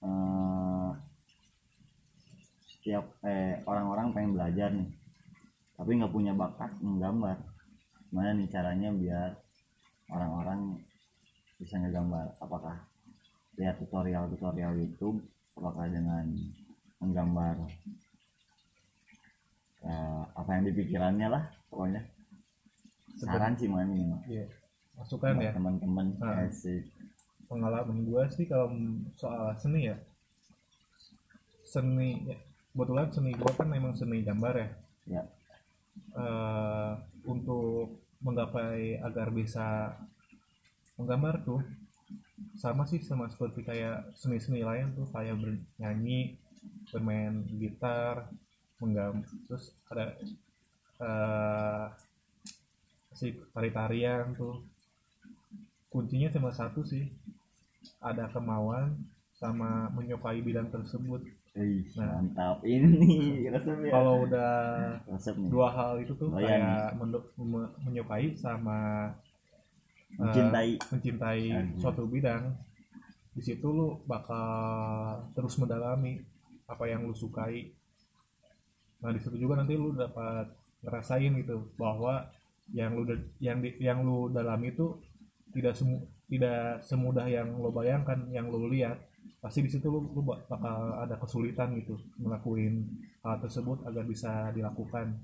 eh, 0.02 0.90
setiap 2.66 3.06
eh, 3.22 3.62
orang-orang 3.70 4.10
pengen 4.10 4.34
belajar 4.34 4.74
nih 4.74 4.90
tapi 5.78 5.90
nggak 5.94 6.10
punya 6.10 6.34
bakat 6.34 6.74
menggambar 6.82 7.49
gimana 8.10 8.34
nih 8.34 8.50
caranya 8.50 8.90
biar 8.90 9.30
orang-orang 10.10 10.82
bisa 11.62 11.78
ngegambar? 11.78 12.34
Apakah 12.42 12.76
lihat 13.54 13.78
tutorial-tutorial 13.78 14.74
YouTube? 14.82 15.22
Apakah 15.54 15.86
dengan 15.86 16.26
menggambar 16.98 17.70
eh, 19.86 20.22
apa 20.34 20.50
yang 20.58 20.64
dipikirannya 20.68 21.28
lah 21.30 21.44
pokoknya? 21.70 22.02
Saran 23.20 23.54
sih 23.54 23.68
man 23.68 23.92
ini 23.92 24.04
Mas. 24.08 24.24
Iya. 24.26 24.46
masukan 24.96 25.40
ya. 25.40 25.52
teman-teman 25.56 26.12
Ah. 26.20 26.44
asik. 26.44 26.84
Pengalaman 27.48 28.04
gue 28.04 28.22
sih 28.36 28.44
kalau 28.44 28.68
soal 29.16 29.56
seni 29.56 29.88
ya. 29.88 29.96
Seni 31.64 32.20
ya, 32.28 32.36
kebetulan 32.72 33.08
seni 33.08 33.32
gue 33.32 33.52
kan 33.56 33.68
memang 33.68 33.96
seni 33.96 34.20
gambar 34.20 34.54
ya. 34.56 34.68
Ya. 35.08 35.22
Eh, 36.16 36.92
untuk 37.24 37.99
menggapai 38.20 39.00
agar 39.00 39.32
bisa 39.32 39.96
menggambar 40.96 41.40
tuh. 41.44 41.60
Sama 42.56 42.84
sih 42.84 43.00
sama 43.00 43.28
seperti 43.28 43.64
kayak 43.64 44.12
seni-seni 44.16 44.64
lain 44.64 44.92
tuh 44.92 45.08
kayak 45.12 45.36
bernyanyi 45.40 46.36
bermain 46.92 47.44
gitar 47.56 48.28
menggam 48.80 49.24
terus 49.48 49.72
ada 49.88 50.16
eh 51.00 51.86
si 53.16 53.32
tari-tarian 53.52 54.36
tuh. 54.36 54.60
Kuncinya 55.90 56.30
cuma 56.30 56.54
satu 56.54 56.86
sih 56.86 57.08
ada 58.00 58.28
kemauan 58.30 58.94
sama 59.34 59.88
menyukai 59.96 60.44
bidang 60.44 60.68
tersebut 60.68 61.24
Ih, 61.50 61.82
Nah. 61.98 62.22
mantap. 62.22 62.62
Ini 62.68 62.86
resepnya 63.50 63.90
kalau 63.90 64.22
udah 64.22 64.52
resep 65.04 65.34
nih. 65.34 65.50
dua 65.50 65.68
hal 65.68 65.98
itu 65.98 66.14
tuh 66.14 66.30
iya 66.38 66.46
kayak 66.62 66.94
mendu- 66.94 67.26
me- 67.36 67.74
menyukai 67.82 68.38
sama 68.38 69.10
eh, 70.10 70.14
mencintai. 70.16 70.70
mencintai 70.78 71.42
Anjing. 71.50 71.78
suatu 71.78 72.06
bidang 72.06 72.54
di 73.30 73.42
situ 73.42 73.66
lu 73.68 73.98
bakal 74.04 74.46
terus 75.32 75.58
mendalami 75.58 76.22
apa 76.66 76.86
yang 76.86 77.02
lu 77.02 77.14
sukai. 77.14 77.74
Nah 79.02 79.10
di 79.10 79.18
situ 79.18 79.34
juga 79.36 79.58
nanti 79.58 79.74
lu 79.74 79.90
dapat 79.90 80.46
ngerasain 80.82 81.34
gitu 81.34 81.74
bahwa 81.74 82.30
yang 82.70 82.94
lu 82.94 83.02
yang 83.38 83.58
di, 83.58 83.74
yang 83.80 83.98
lu 84.00 84.30
dalami 84.30 84.70
itu 84.70 85.02
tidak 85.50 85.74
semu 85.74 85.98
tidak 86.30 86.78
semudah 86.80 87.26
yang 87.26 87.58
lo 87.58 87.74
bayangkan 87.74 88.22
yang 88.30 88.46
lu 88.46 88.70
lihat 88.70 89.02
pasti 89.40 89.64
di 89.64 89.68
situ 89.68 89.88
lu, 89.88 90.04
lu 90.12 90.20
bak- 90.20 90.44
bakal 90.46 90.76
ada 90.96 91.16
kesulitan 91.16 91.72
gitu 91.74 91.96
ngelakuin 92.18 92.84
hal 93.20 93.40
tersebut 93.40 93.80
agar 93.82 94.04
bisa 94.04 94.52
dilakukan 94.52 95.16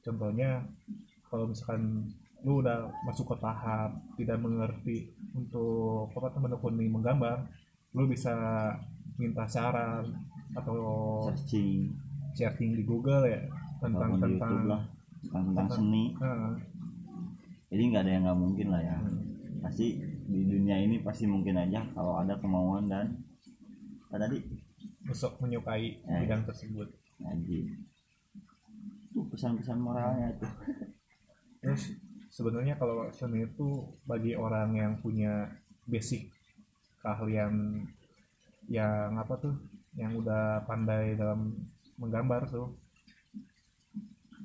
contohnya 0.00 0.64
kalau 1.28 1.44
misalkan 1.44 2.08
lu 2.40 2.64
udah 2.64 2.88
masuk 3.04 3.28
ke 3.28 3.36
tahap 3.38 3.92
tidak 4.16 4.40
mengerti 4.40 5.12
untuk 5.30 6.08
apa 6.10 6.40
menekuni 6.40 6.88
menggambar 6.88 7.44
lu 7.92 8.08
bisa 8.08 8.32
minta 9.14 9.44
saran 9.44 10.08
atau 10.56 10.80
searching 11.28 11.92
searching 12.32 12.72
di 12.72 12.82
Google 12.82 13.28
ya 13.28 13.44
tentang 13.78 14.16
di 14.16 14.40
tentang 14.40 14.52
lah 14.66 14.82
tentang, 15.20 15.44
tentang 15.52 15.68
seni 15.68 16.16
Heeh. 16.16 16.52
jadi 17.68 17.82
nggak 17.86 18.02
ada 18.02 18.10
yang 18.10 18.24
nggak 18.24 18.40
mungkin 18.40 18.66
lah 18.72 18.80
ya 18.80 18.96
Hmm. 18.96 19.60
pasti 19.60 20.00
di 20.24 20.48
dunia 20.48 20.80
ini 20.80 21.04
pasti 21.04 21.28
mungkin 21.28 21.52
aja 21.52 21.84
kalau 21.92 22.16
ada 22.16 22.32
kemauan 22.40 22.88
dan 22.88 23.19
apa 24.10 24.26
tadi 24.26 24.38
besok 25.00 25.38
menyukai 25.38 26.02
Eh. 26.02 26.18
bidang 26.26 26.42
tersebut. 26.42 26.88
Ngaji 27.20 27.58
tuh 29.10 29.26
pesan-pesan 29.26 29.78
moralnya 29.78 30.34
tuh 30.38 30.46
terus 31.60 31.92
sebenarnya 32.30 32.74
kalau 32.74 33.10
seni 33.10 33.42
itu 33.42 33.68
bagi 34.02 34.32
orang 34.34 34.70
yang 34.72 34.92
punya 34.98 35.50
basic 35.84 36.30
keahlian 36.98 37.84
yang 38.66 39.18
apa 39.18 39.34
tuh 39.36 39.54
yang 39.94 40.14
udah 40.14 40.62
pandai 40.64 41.18
dalam 41.18 41.58
menggambar 41.98 42.46
tuh 42.48 42.70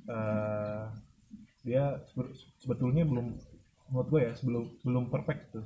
eh 0.06 0.84
dia 1.62 1.84
sebe- 2.06 2.34
sebetulnya 2.58 3.06
belum 3.06 3.38
menurut 3.90 4.08
gue 4.10 4.22
ya 4.22 4.34
sebelum 4.34 4.64
belum 4.82 5.04
perfect 5.10 5.54
tuh. 5.54 5.66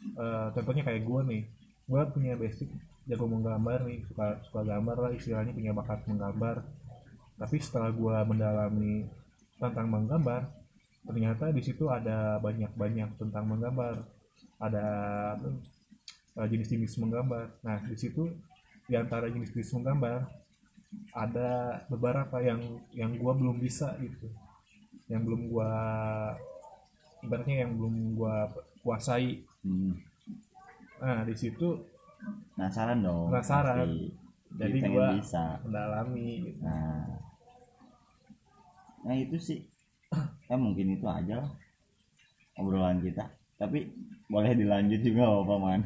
Eh, 0.00 0.46
contohnya 0.54 0.80
kayak 0.80 1.04
gue 1.04 1.20
nih 1.24 1.42
gue 1.84 2.02
punya 2.12 2.36
basic 2.36 2.68
jago 3.10 3.26
menggambar 3.26 3.82
nih 3.90 4.06
suka 4.06 4.38
suka 4.46 4.60
gambar 4.62 4.96
lah 5.02 5.10
istilahnya 5.10 5.50
punya 5.50 5.74
bakat 5.74 6.06
menggambar. 6.06 6.62
Tapi 7.34 7.56
setelah 7.58 7.90
gue 7.90 8.16
mendalami 8.30 9.10
tentang 9.58 9.90
menggambar 9.90 10.46
ternyata 11.00 11.48
di 11.50 11.64
situ 11.64 11.90
ada 11.90 12.38
banyak-banyak 12.38 13.18
tentang 13.18 13.44
menggambar. 13.50 14.06
Ada 14.62 14.86
eh, 16.38 16.46
jenis-jenis 16.46 17.02
menggambar. 17.02 17.50
Nah 17.66 17.82
di 17.82 17.96
situ 17.98 18.30
di 18.86 18.94
antara 18.94 19.26
jenis-jenis 19.26 19.74
menggambar 19.74 20.30
ada 21.14 21.82
beberapa 21.90 22.38
yang 22.38 22.62
yang 22.94 23.18
gua 23.18 23.34
belum 23.34 23.58
bisa 23.58 23.98
gitu. 23.98 24.30
Yang 25.10 25.22
belum 25.26 25.42
gua 25.50 25.72
ibaratnya 27.26 27.66
yang 27.66 27.74
belum 27.74 28.14
gua 28.14 28.54
kuasai. 28.86 29.42
Hmm. 29.60 29.92
nah 31.00 31.24
di 31.24 31.36
situ 31.36 31.80
penasaran 32.60 33.00
dong 33.00 33.32
Penasaran. 33.32 33.76
pasti. 33.80 34.04
Jadi 34.50 34.78
gua- 34.92 35.16
bisa. 35.16 35.44
mendalami 35.64 36.28
gitu. 36.44 36.60
nah. 36.60 37.08
Nah 39.00 39.16
itu 39.16 39.40
sih. 39.40 39.64
Ya 40.44 40.60
mungkin 40.60 40.92
itu 40.92 41.06
aja 41.08 41.40
lah 41.40 41.50
obrolan 42.60 43.00
kita. 43.00 43.24
Tapi 43.56 43.88
boleh 44.28 44.52
dilanjut 44.52 45.00
juga 45.00 45.24
apa 45.24 45.54
man 45.56 45.80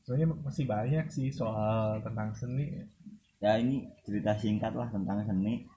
sebenarnya 0.00 0.26
masih 0.48 0.64
banyak 0.64 1.06
sih 1.12 1.28
soal 1.28 2.00
tentang 2.00 2.32
seni. 2.32 2.88
Ya 3.36 3.60
ini 3.60 3.84
cerita 4.08 4.32
singkat 4.32 4.72
lah 4.72 4.88
tentang 4.88 5.20
seni 5.28 5.68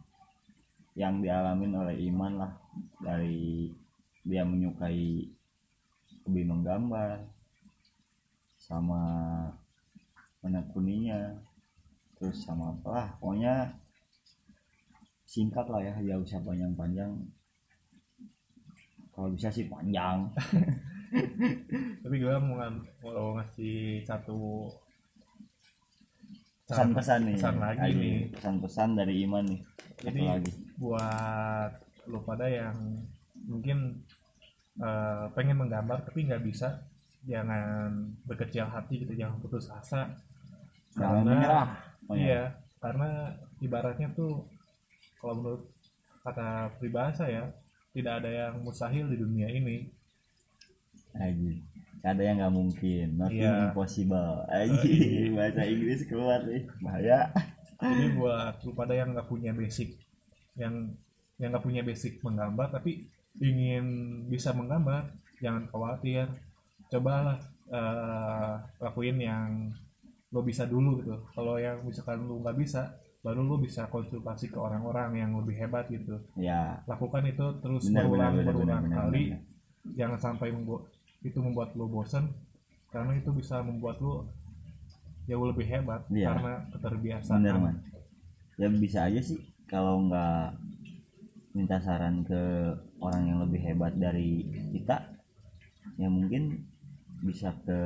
yang 0.96 1.20
dialamin 1.20 1.76
oleh 1.76 1.96
Iman 2.08 2.40
lah 2.40 2.52
dari 3.04 3.68
dia 4.24 4.48
menyukai 4.48 5.28
hobi 6.24 6.42
menggambar 6.48 7.33
sama 8.74 9.02
menekuninya 10.42 11.38
terus 12.18 12.42
sama 12.42 12.74
apa 12.74 12.90
lah 12.90 13.08
pokoknya 13.22 13.70
singkat 15.30 15.66
lah 15.70 15.82
ya 15.82 15.94
ya 16.02 16.16
usah 16.18 16.42
panjang-panjang. 16.42 17.10
Kalau 19.14 19.30
bisa 19.30 19.50
sih 19.50 19.66
panjang. 19.70 20.30
Tapi 22.02 22.16
gue 22.18 22.36
mau, 22.42 22.58
mau 23.02 23.38
ngasih 23.38 24.02
satu 24.02 24.70
pesan-pesan 26.66 27.20
nih 27.30 27.38
pesan 27.38 27.56
lagi 27.62 27.82
Ayo, 27.86 27.98
nih. 28.02 28.18
pesan-pesan 28.34 28.90
dari 28.98 29.14
Iman 29.22 29.46
nih 29.46 29.62
Jadi 30.02 30.22
lagi. 30.26 30.52
buat 30.82 31.72
lo 32.10 32.20
pada 32.26 32.50
yang 32.50 32.74
mungkin 33.46 34.02
eh, 34.82 35.26
pengen 35.38 35.62
menggambar 35.62 36.02
tapi 36.08 36.26
nggak 36.26 36.42
bisa, 36.42 36.82
jangan 37.24 37.90
berkecil 38.28 38.68
hati 38.68 39.04
gitu, 39.08 39.14
jangan 39.16 39.40
putus 39.40 39.72
asa. 39.72 40.12
jangan 40.94 41.26
menyerah 41.26 41.70
Oh, 42.06 42.14
ya. 42.14 42.20
Iya, 42.20 42.44
karena 42.84 43.32
ibaratnya 43.64 44.12
tuh 44.12 44.44
kalau 45.18 45.40
menurut 45.40 45.64
kata 46.22 46.68
peribahasa 46.78 47.32
ya, 47.32 47.48
tidak 47.96 48.20
ada 48.20 48.30
yang 48.30 48.54
mustahil 48.60 49.08
di 49.08 49.16
dunia 49.16 49.48
ini. 49.48 49.88
Aji. 51.16 51.64
Ada 52.04 52.20
yang 52.20 52.44
nggak 52.44 52.52
mungkin, 52.54 53.08
nothing 53.16 53.48
Iya. 53.48 53.72
impossible. 53.72 54.44
Aji, 54.52 55.32
bahasa 55.32 55.64
Inggris 55.64 56.04
keluar 56.04 56.44
nih, 56.44 56.68
bahaya. 56.84 57.32
Jadi 57.80 58.06
buat 58.20 58.60
lu 58.64 58.76
pada 58.76 58.92
yang 58.92 59.16
nggak 59.16 59.32
punya 59.32 59.56
basic, 59.56 59.96
yang 60.60 60.92
yang 61.40 61.56
nggak 61.56 61.64
punya 61.64 61.82
basic 61.82 62.20
menggambar 62.20 62.68
tapi 62.70 63.08
ingin 63.40 63.84
bisa 64.28 64.52
menggambar, 64.52 65.08
jangan 65.40 65.64
khawatir. 65.72 66.28
Cobalah 66.94 67.38
eh, 67.74 68.54
lakuin 68.78 69.18
yang 69.18 69.50
lo 70.30 70.42
bisa 70.42 70.70
dulu 70.70 71.02
gitu. 71.02 71.18
Kalau 71.34 71.58
yang 71.58 71.82
misalkan 71.82 72.22
lu 72.26 72.42
nggak 72.42 72.58
bisa, 72.58 72.94
baru 73.22 73.42
lu 73.42 73.58
bisa 73.58 73.90
konsultasi 73.90 74.50
ke 74.50 74.58
orang-orang 74.58 75.18
yang 75.18 75.32
lebih 75.38 75.58
hebat 75.58 75.90
gitu. 75.90 76.22
Ya, 76.38 76.82
Lakukan 76.86 77.26
itu 77.26 77.46
terus 77.62 77.90
benar 77.90 78.06
benar 78.06 78.10
berulang 78.10 78.34
benar 78.34 78.44
benar 78.44 78.54
berulang 78.54 78.84
benar. 78.86 78.98
kali. 79.10 79.24
benar. 79.30 79.42
Jangan 79.98 80.20
sampai 80.20 80.48
membuat 80.54 80.84
itu 81.24 81.40
membuat 81.40 81.70
lo 81.74 81.88
bosan 81.88 82.30
karena 82.92 83.16
itu 83.16 83.32
bisa 83.32 83.64
membuat 83.64 83.98
lo 84.04 84.28
jauh 85.24 85.48
lebih 85.48 85.64
hebat 85.66 86.04
Iya. 86.12 86.36
karena 86.36 86.54
keterbiasaan. 86.76 87.40
Benar 87.42 87.56
man. 87.58 87.76
Ya 88.60 88.68
bisa 88.70 89.08
aja 89.08 89.22
sih 89.24 89.40
kalau 89.66 90.06
nggak 90.06 90.60
minta 91.54 91.78
saran 91.80 92.22
ke 92.28 92.42
orang 93.00 93.24
yang 93.30 93.40
lebih 93.40 93.62
hebat 93.62 93.94
dari 93.96 94.46
kita, 94.74 95.14
ya 95.96 96.10
mungkin 96.10 96.66
bisa 97.24 97.56
ke 97.64 97.80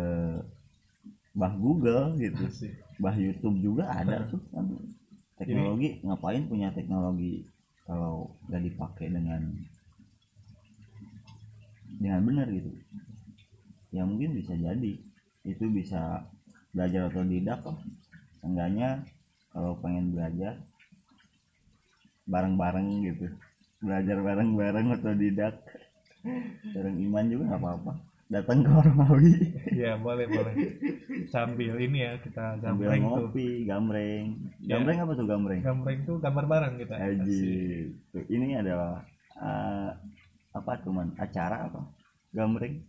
bah 1.38 1.54
Google 1.54 2.18
gitu, 2.18 2.50
Sih. 2.50 2.74
bah 2.98 3.14
YouTube 3.14 3.62
juga 3.62 3.94
ada 3.94 4.26
tuh. 4.26 4.42
kan. 4.50 4.66
Teknologi 5.38 6.02
ngapain 6.02 6.50
punya 6.50 6.74
teknologi 6.74 7.46
kalau 7.86 8.34
nggak 8.50 8.66
dipakai 8.66 9.14
dengan 9.14 9.46
dengan 12.02 12.26
benar 12.26 12.50
gitu? 12.50 12.74
Ya 13.94 14.02
mungkin 14.02 14.34
bisa 14.34 14.58
jadi. 14.58 14.98
Itu 15.46 15.70
bisa 15.70 16.26
belajar 16.74 17.14
otodidak 17.14 17.62
kok. 17.62 17.78
Enggaknya 18.42 19.06
kalau 19.54 19.78
pengen 19.78 20.18
belajar 20.18 20.58
bareng-bareng 22.26 23.06
gitu. 23.06 23.30
Belajar 23.86 24.18
bareng-bareng 24.26 24.90
otodidak. 24.98 25.62
Bareng 26.74 26.98
iman 26.98 27.26
juga 27.30 27.44
nggak 27.54 27.62
apa-apa 27.62 28.17
datang 28.28 28.60
ke 28.60 28.72
Ormawi 28.72 29.34
Iya 29.72 29.96
boleh 29.96 30.28
boleh. 30.28 30.54
Sambil 31.28 31.80
ini 31.80 32.04
ya 32.04 32.20
kita 32.20 32.60
sambil 32.60 32.92
gambreng 32.92 33.04
tuh. 33.04 33.12
ngopi 33.32 33.48
gambreng 33.64 34.26
Ya. 34.60 34.76
gambreng 34.76 34.98
apa 35.00 35.12
tuh 35.14 35.26
gambreng 35.26 35.62
Gambreng 35.64 36.00
tuh 36.04 36.16
gambar 36.20 36.46
bareng 36.46 36.74
kita. 36.78 36.96
Aji 36.98 37.42
Tuh, 38.12 38.24
ini 38.28 38.54
adalah 38.54 39.00
eh, 39.34 39.90
apa 40.52 40.72
tuh 40.82 40.92
man 40.92 41.16
acara 41.16 41.68
apa 41.68 41.82
gambreng 42.32 42.84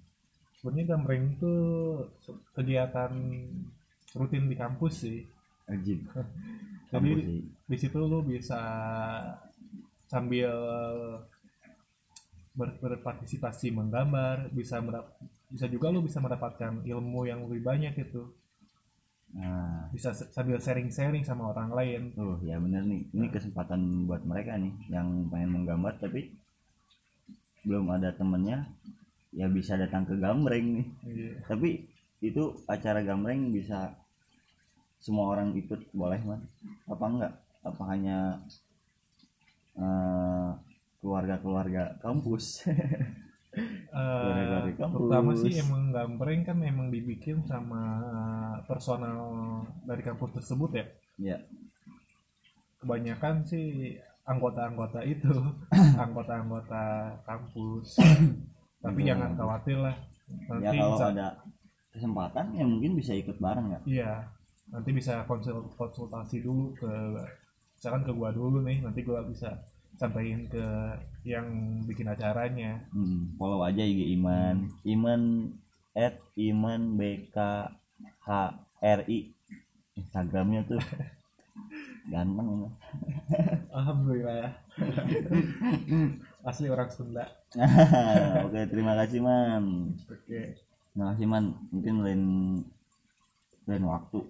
Sebenarnya 0.59 0.91
gambreng 0.91 1.39
itu 1.39 1.55
kegiatan 2.51 3.13
rutin 4.11 4.51
di 4.51 4.57
kampus 4.59 5.07
sih. 5.07 5.23
Aji 5.71 6.03
Jadi 6.91 7.11
di 7.45 7.77
situ 7.77 8.01
lu 8.01 8.25
bisa 8.25 8.59
sambil 10.09 10.49
ber- 12.59 12.77
berpartisipasi 12.83 13.71
menggambar, 13.71 14.51
bisa 14.51 14.83
bisa 15.49 15.67
juga 15.71 15.95
lu 15.95 16.03
bisa 16.03 16.19
mendapatkan 16.19 16.83
ilmu 16.83 17.21
yang 17.31 17.47
lebih 17.47 17.63
banyak 17.63 17.95
itu. 17.95 18.27
nah 19.33 19.87
Bisa 19.95 20.11
sambil 20.13 20.59
sharing-sharing 20.59 21.23
sama 21.23 21.55
orang 21.55 21.71
lain. 21.71 22.03
Oh 22.19 22.37
ya 22.43 22.59
bener 22.59 22.83
nih, 22.83 23.07
ini 23.15 23.27
kesempatan 23.31 24.11
buat 24.11 24.27
mereka 24.27 24.59
nih 24.59 24.75
yang 24.91 25.31
pengen 25.31 25.63
menggambar 25.63 25.95
tapi 26.03 26.35
belum 27.63 27.87
ada 27.95 28.11
temennya, 28.17 28.67
ya 29.31 29.47
bisa 29.47 29.77
datang 29.79 30.03
ke 30.09 30.19
gambreng 30.19 30.67
nih. 30.83 30.87
Iya. 31.05 31.33
Tapi 31.47 31.71
itu 32.19 32.43
acara 32.67 33.01
gambreng 33.07 33.55
bisa 33.55 33.95
semua 34.99 35.31
orang 35.37 35.55
ikut 35.55 35.95
boleh 35.95 36.21
man? 36.27 36.43
Apa 36.91 37.05
enggak? 37.07 37.35
Apa 37.63 37.83
hanya 37.95 38.43
eh, 39.79 40.51
keluarga-keluarga 41.01 41.97
kampus? 41.99 42.45
Eh, 43.59 43.91
Keluarga-keluarga 43.91 44.75
kampus. 44.77 44.99
pertama 45.03 45.31
sih 45.35 45.53
emang 45.59 45.91
gambreng 45.91 46.41
kan 46.47 46.63
emang 46.63 46.93
dibikin 46.93 47.43
sama 47.43 47.81
personal 48.63 49.19
dari 49.83 50.05
kampus 50.05 50.31
tersebut 50.31 50.71
ya. 50.73 50.85
ya, 51.19 51.37
Kebanyakan 52.79 53.43
sih 53.43 53.99
anggota-anggota 54.23 55.03
itu, 55.03 55.33
anggota-anggota 56.05 56.83
kampus. 57.27 57.99
Tapi 58.85 59.01
jangan 59.03 59.35
khawatir 59.35 59.81
lah. 59.81 59.97
ya 59.99 60.71
Nanti 60.71 60.77
kalau 60.77 60.95
bisa- 60.95 61.11
ada 61.11 61.29
kesempatan 61.89 62.47
ya 62.55 62.63
mungkin 62.63 62.93
bisa 62.95 63.11
ikut 63.11 63.41
bareng 63.41 63.75
ya 63.75 63.81
iya 63.89 64.13
nanti 64.69 64.93
bisa 64.93 65.25
konsul 65.25 65.67
konsultasi 65.73 66.45
dulu 66.45 66.71
ke 66.77 66.87
misalkan 67.75 68.05
ke 68.05 68.13
gua 68.13 68.29
dulu 68.31 68.61
nih 68.61 68.85
nanti 68.85 69.03
gua 69.03 69.25
bisa 69.25 69.51
sampaikan 69.99 70.47
ke 70.47 70.65
yang 71.27 71.83
bikin 71.85 72.07
acaranya. 72.07 72.87
Hmm, 72.95 73.35
follow 73.35 73.67
aja 73.67 73.83
IG 73.83 74.15
Iman. 74.15 74.71
Iman 74.87 75.53
at 75.99 76.23
Iman 76.39 76.95
BKHRI 76.95 77.59
Instagramnya 79.99 80.63
tuh 80.71 80.79
ganteng. 82.15 82.71
Alhamdulillah 83.75 84.35
ya. 84.47 84.55
Asli 86.47 86.71
orang 86.71 86.89
Sunda. 86.95 87.27
Oke 88.47 88.61
terima 88.71 88.95
kasih 89.03 89.19
man. 89.21 89.99
Oke. 90.07 90.55
Terima 90.95 91.13
kasih 91.13 91.27
man. 91.27 91.59
Mungkin 91.75 91.95
lain 92.07 92.23
lain 93.67 93.85
waktu. 93.85 94.23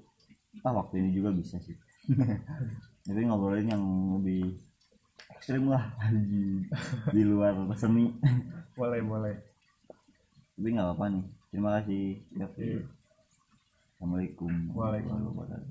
Ah 0.64 0.72
waktu 0.72 1.04
ini 1.04 1.12
juga 1.12 1.30
bisa 1.30 1.60
sih. 1.60 1.76
Tapi 3.06 3.20
ngobrolin 3.28 3.68
yang 3.68 3.84
lebih 4.18 4.56
ekstrim 5.36 5.68
lah 5.68 5.92
di, 6.10 6.64
di 7.12 7.22
luar 7.24 7.54
seni 7.76 8.12
boleh 8.78 9.00
boleh 9.02 9.36
tapi 10.58 10.74
nggak 10.74 10.86
apa-apa 10.90 11.06
nih 11.14 11.24
terima 11.54 11.70
kasih. 11.78 12.18
Iya. 12.34 12.82
assalamualaikum 13.94 14.52
Waalaikumsalam. 14.74 15.62